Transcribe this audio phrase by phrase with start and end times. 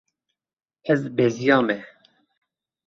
[0.83, 1.77] Ez beziyame.